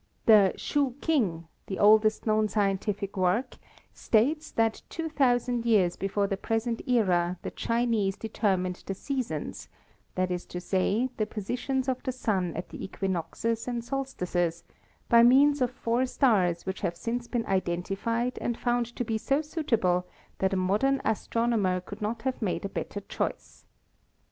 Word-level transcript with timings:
The 0.25 0.53
Shu 0.55 0.95
King, 0.99 1.47
the 1.67 1.77
oldest 1.77 2.25
known 2.25 2.47
scientific 2.47 3.15
work, 3.15 3.57
states 3.93 4.49
that 4.49 4.81
two 4.89 5.09
thousand 5.09 5.63
years 5.63 5.95
before 5.95 6.25
the 6.25 6.37
present 6.37 6.81
era 6.87 7.37
the 7.43 7.51
Chinese 7.51 8.17
determined 8.17 8.81
the 8.87 8.95
seasons— 8.95 9.69
that 10.15 10.31
is 10.31 10.43
to 10.47 10.59
say, 10.59 11.09
the 11.17 11.27
positions 11.27 11.87
of 11.87 12.01
the 12.01 12.11
Sun 12.11 12.55
at 12.55 12.69
the 12.69 12.83
equinoxes 12.83 13.67
and 13.67 13.83
solstices— 13.85 14.63
by 15.07 15.21
means 15.21 15.61
of 15.61 15.69
four 15.69 16.07
stars 16.07 16.65
which 16.65 16.81
have 16.81 16.97
since 16.97 17.27
been 17.27 17.45
identified 17.45 18.39
and 18.41 18.57
found 18.57 18.87
to 18.95 19.05
be 19.05 19.19
so 19.19 19.43
suitable 19.43 20.07
that 20.39 20.51
a 20.53 20.57
modern 20.57 20.99
astronomer 21.05 21.79
could 21.79 22.01
not 22.01 22.23
have 22.23 22.41
made 22.41 22.65
a 22.65 22.69
better 22.69 23.01
choice. 23.01 23.65